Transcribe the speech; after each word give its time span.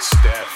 Steph. 0.00 0.49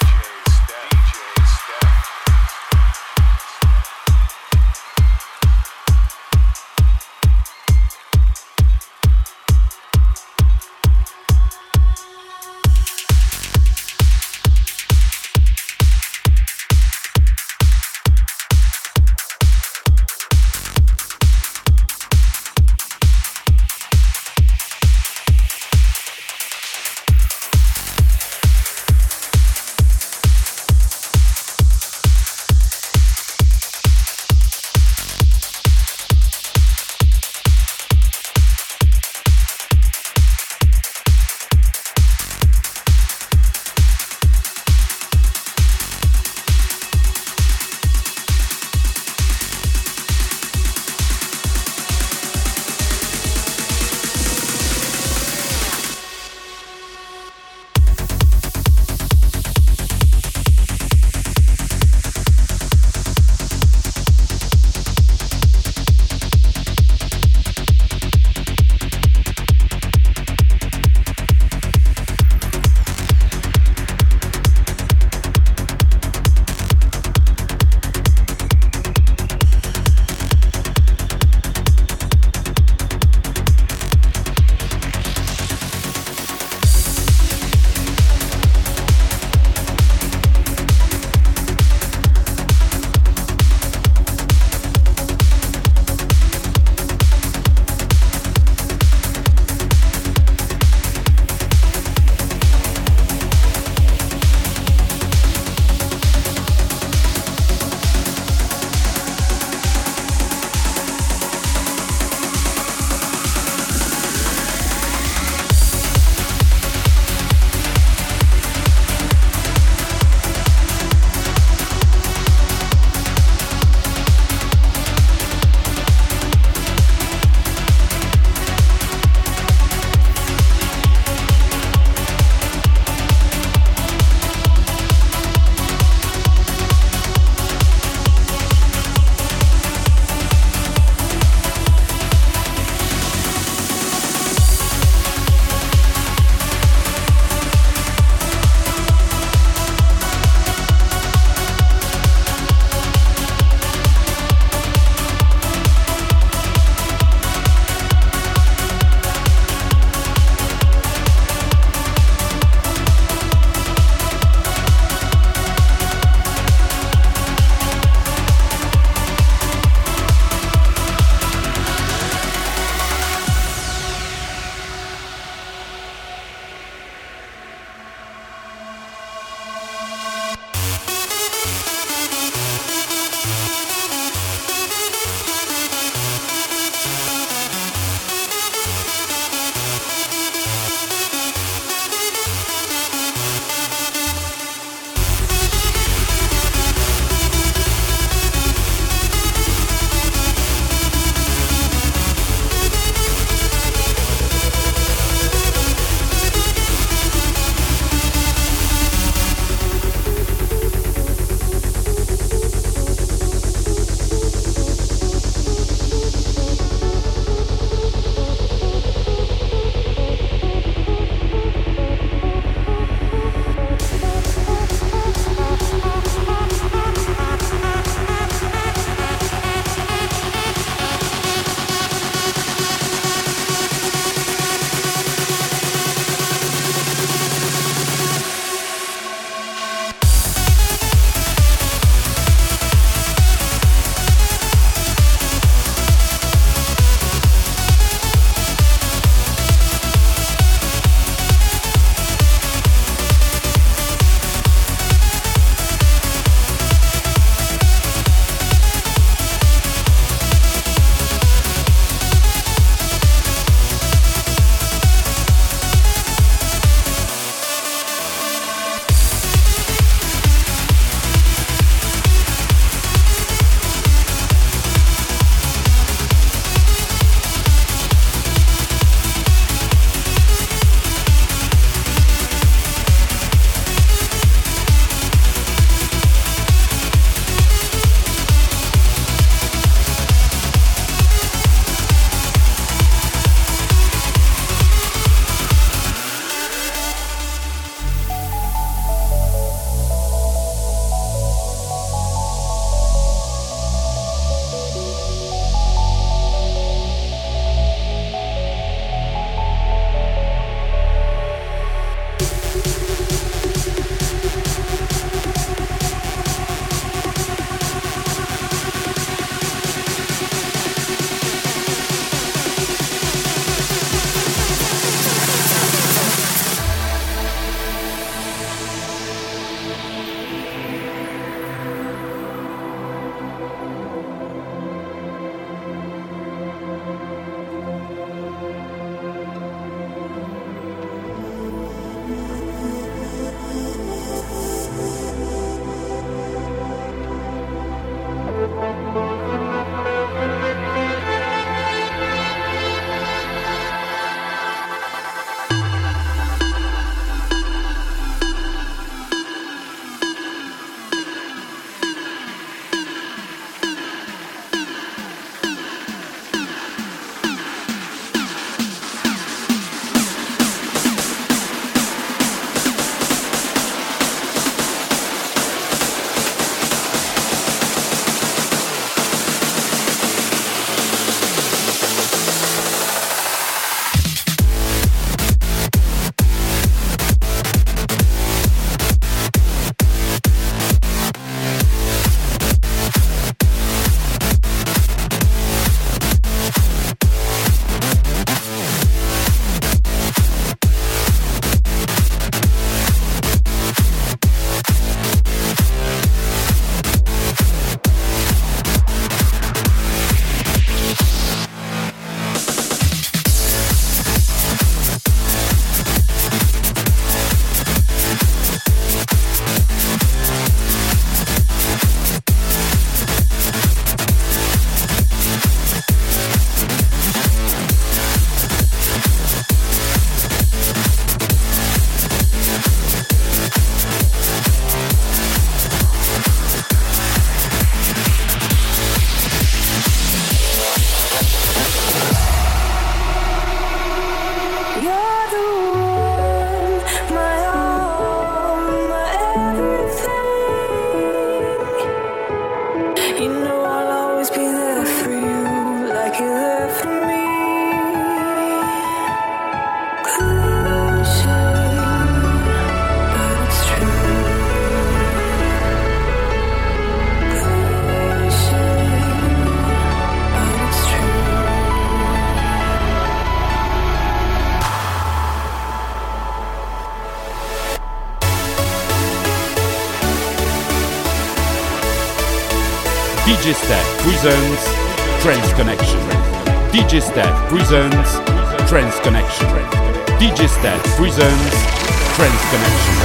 Connection. 492.55 493.04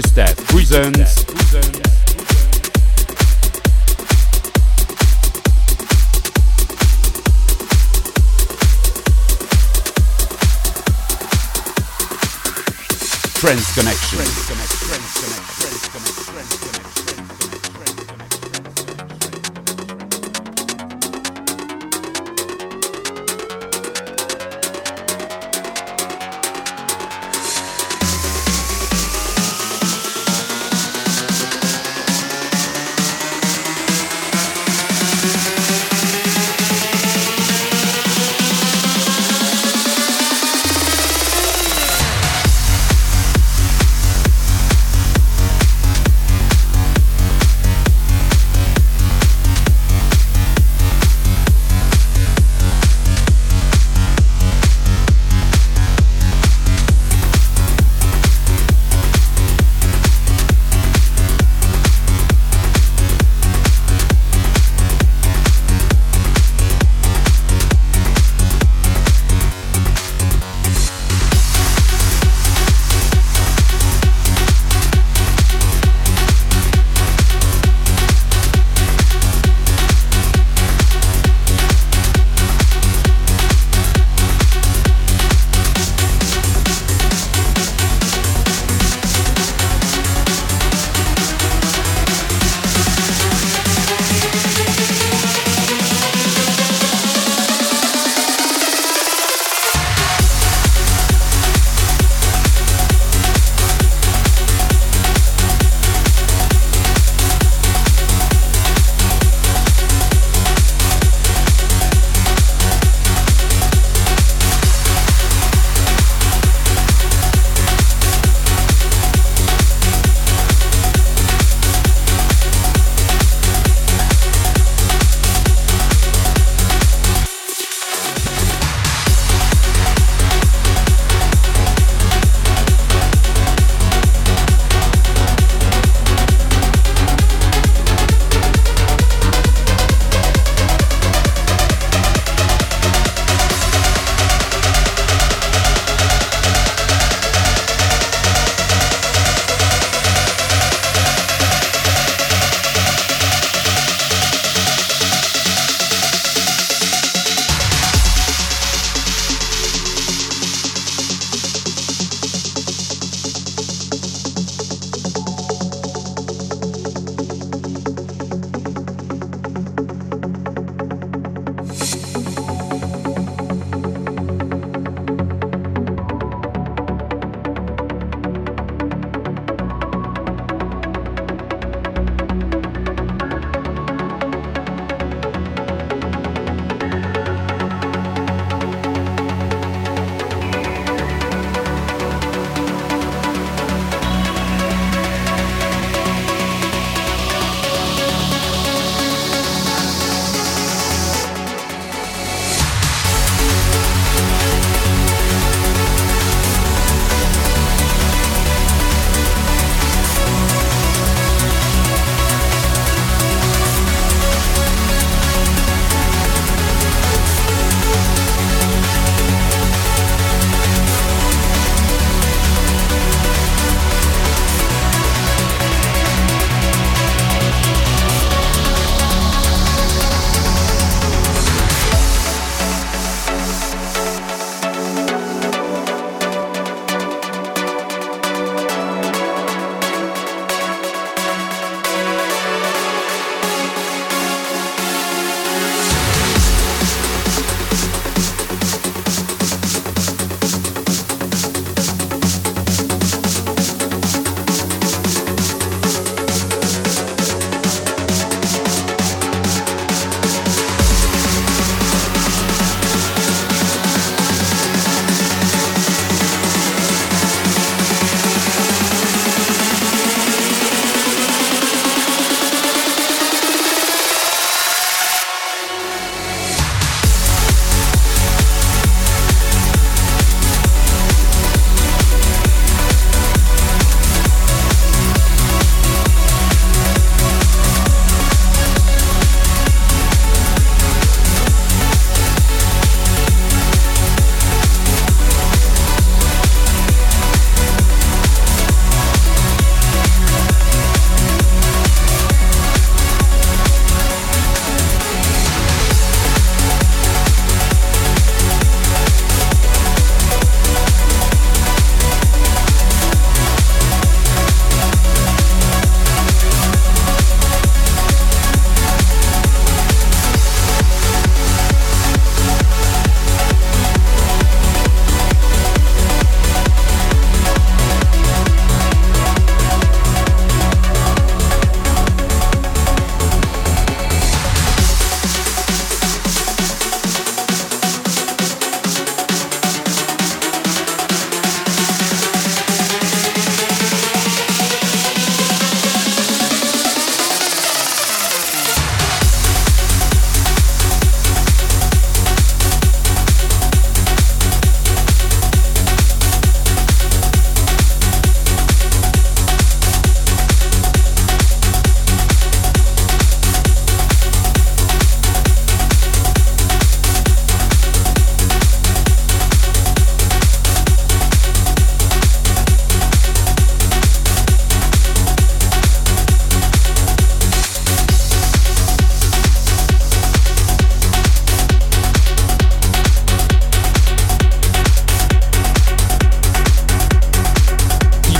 Steph 0.00 0.36
presents 0.48 1.17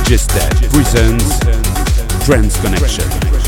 Registered 0.09 0.71
Presents 0.71 1.39
Trance 2.25 2.59
Connection. 2.63 3.48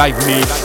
Live 0.00 0.16
mix 0.26 0.59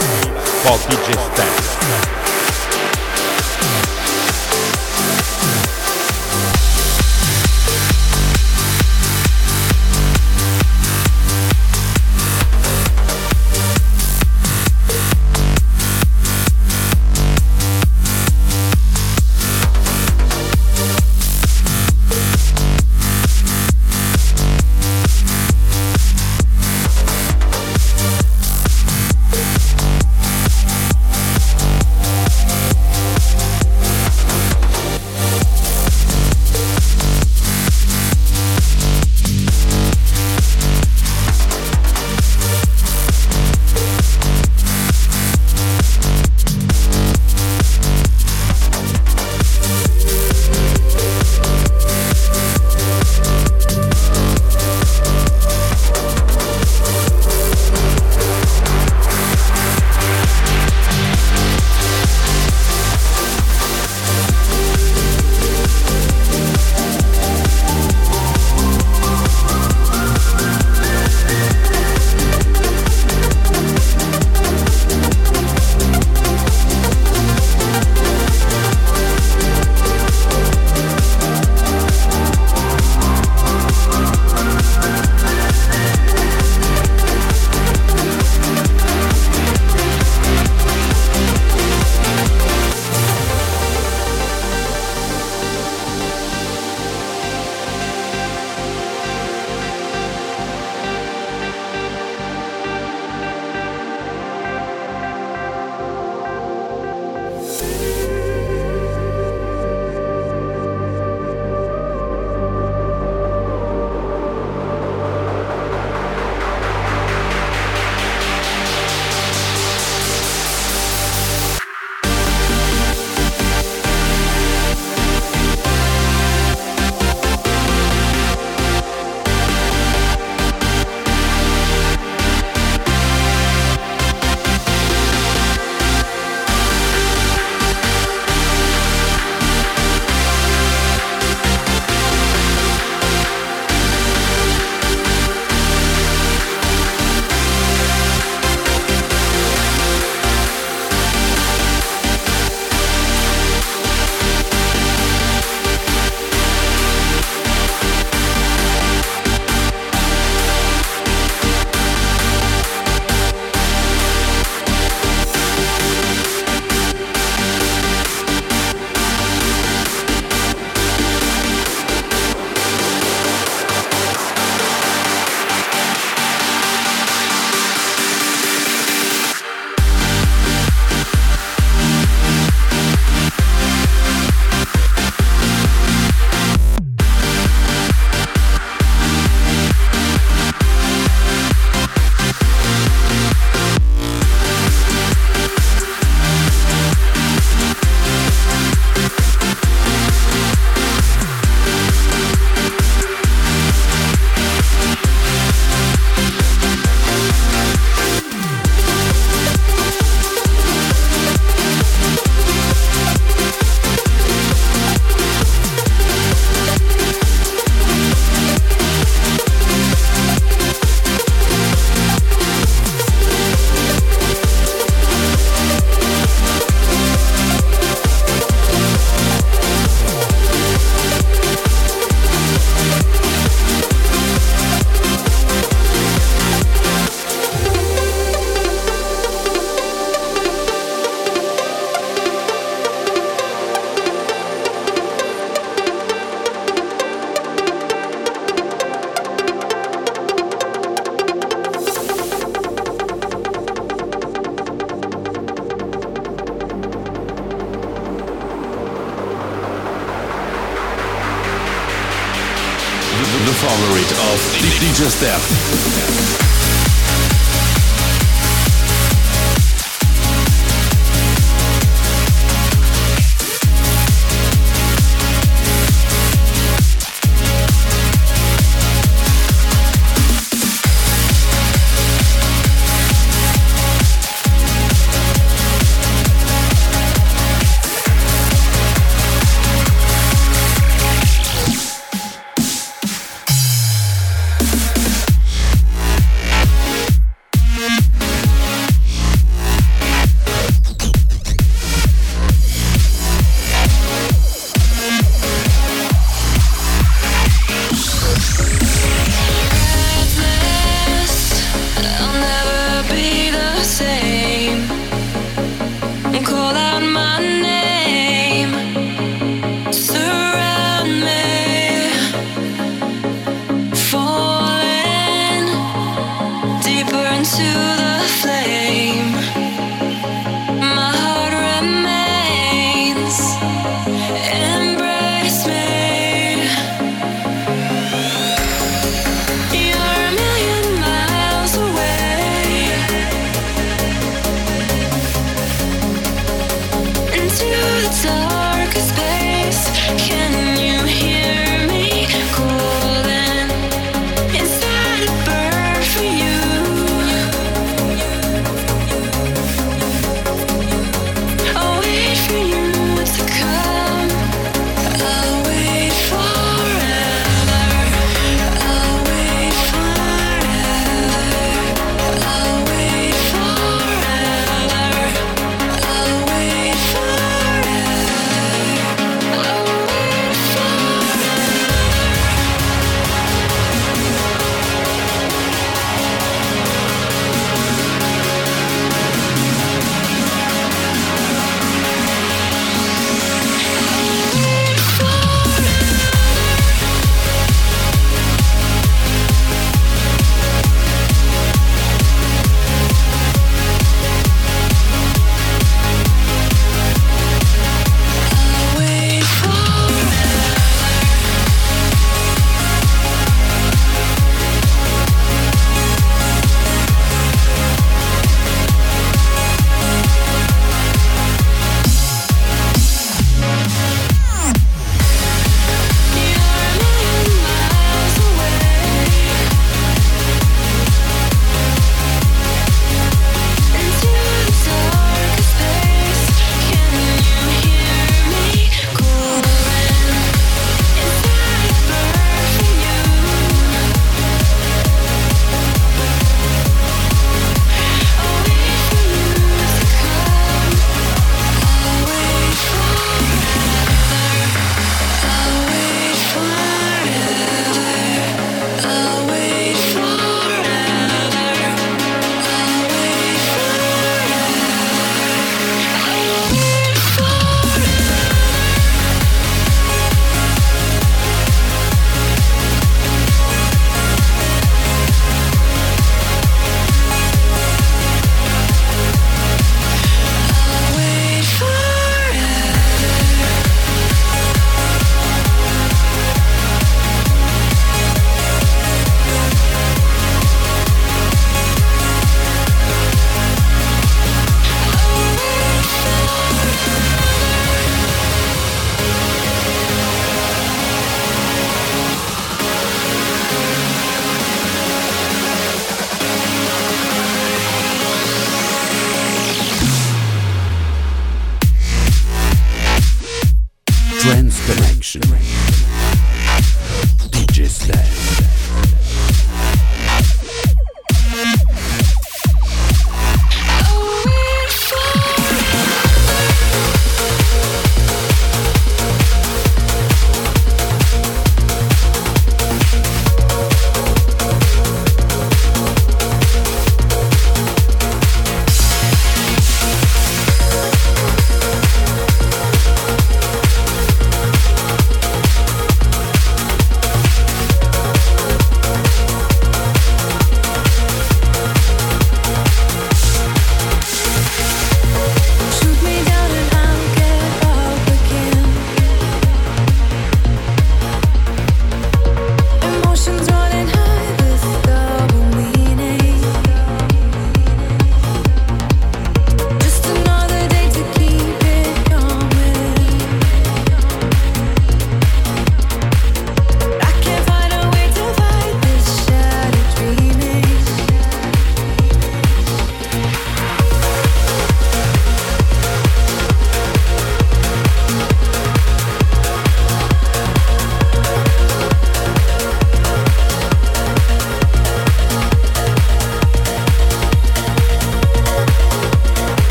theft. 265.25 266.04